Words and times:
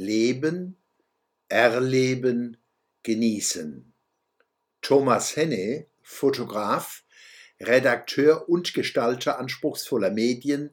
Leben, 0.00 0.76
Erleben, 1.48 2.56
Genießen. 3.02 3.92
Thomas 4.80 5.34
Henne, 5.34 5.86
Fotograf, 6.04 7.02
Redakteur 7.58 8.48
und 8.48 8.74
Gestalter 8.74 9.40
anspruchsvoller 9.40 10.12
Medien, 10.12 10.70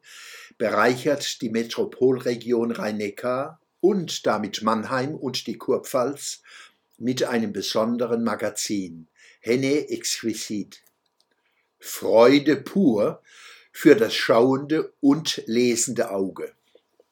bereichert 0.60 1.42
die 1.42 1.50
Metropolregion 1.50 2.70
Rhein-Neckar 2.70 3.60
und 3.80 4.28
damit 4.28 4.62
Mannheim 4.62 5.16
und 5.16 5.48
die 5.48 5.58
Kurpfalz 5.58 6.44
mit 7.00 7.24
einem 7.24 7.52
besonderen 7.52 8.24
Magazin, 8.24 9.08
Henne 9.40 9.90
Exquisit. 9.90 10.84
Freude 11.80 12.58
pur 12.58 13.24
für 13.72 13.96
das 13.96 14.14
schauende 14.14 14.94
und 15.02 15.42
lesende 15.48 16.12
Auge. 16.12 16.54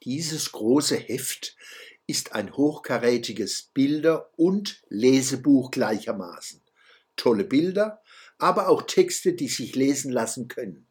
Dieses 0.04 0.52
große 0.52 0.98
Heft 0.98 1.56
ist 2.08 2.34
ein 2.34 2.56
hochkarätiges 2.56 3.70
Bilder- 3.74 4.30
und 4.36 4.82
Lesebuch 4.90 5.72
gleichermaßen. 5.72 6.62
Tolle 7.16 7.44
Bilder, 7.44 8.02
aber 8.38 8.68
auch 8.68 8.82
Texte, 8.84 9.34
die 9.34 9.48
sich 9.48 9.76
lesen 9.76 10.12
lassen 10.12 10.48
können. 10.48 10.88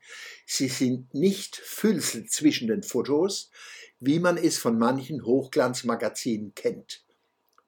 Sie 0.47 0.69
sind 0.69 1.13
nicht 1.15 1.57
Füllsel 1.57 2.27
zwischen 2.27 2.69
den 2.69 2.83
Fotos, 2.83 3.51
wie 4.01 4.19
man 4.19 4.37
es 4.37 4.59
von 4.59 4.79
manchen 4.79 5.25
Hochglanzmagazinen 5.25 6.55
kennt. 6.55 7.05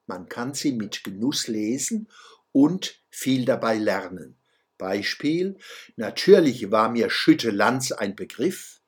Man 0.06 0.28
kann 0.28 0.54
sie 0.54 0.72
mit 0.72 1.04
Genuss 1.04 1.48
lesen 1.48 2.08
und 2.52 3.00
viel 3.10 3.44
dabei 3.44 3.76
lernen. 3.76 4.36
Beispiel, 4.78 5.56
natürlich 5.96 6.70
war 6.70 6.90
mir 6.90 7.10
Schütte-Lanz 7.10 7.92
ein 7.92 8.16
Begriff, 8.16 8.80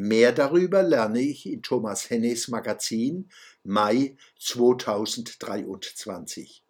Mehr 0.00 0.30
darüber 0.30 0.84
lerne 0.84 1.20
ich 1.20 1.44
in 1.44 1.60
Thomas 1.60 2.08
Hennes 2.08 2.46
Magazin 2.46 3.28
Mai 3.64 4.16
2023. 4.38 6.62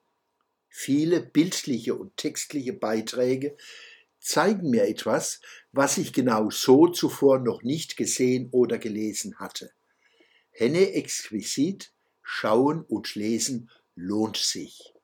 Viele 0.71 1.21
bildliche 1.21 1.95
und 1.95 2.17
textliche 2.17 2.73
Beiträge 2.73 3.55
zeigen 4.19 4.71
mir 4.71 4.89
etwas, 4.89 5.43
was 5.73 5.99
ich 5.99 6.15
genau 6.15 6.49
so 6.49 6.89
zuvor 6.89 7.39
noch 7.39 7.63
nicht 7.63 7.99
gesehen 7.99 8.49
oder 8.51 8.79
gelesen 8.79 9.39
hatte. 9.39 9.73
Henne 10.51 10.95
exquisit, 10.95 11.93
schauen 12.23 12.81
und 12.81 13.15
lesen 13.15 13.69
lohnt 13.95 14.39
sich. 14.39 14.95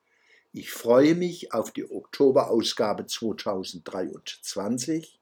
Ich 0.51 0.71
freue 0.71 1.13
mich 1.13 1.53
auf 1.53 1.69
die 1.69 1.91
Oktoberausgabe 1.91 3.05
2023 3.05 5.19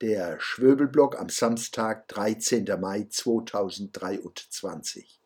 der 0.00 0.40
Schwöbelblock 0.40 1.18
am 1.18 1.28
Samstag, 1.28 2.08
13. 2.08 2.64
Mai 2.78 3.06
2023. 3.08 5.20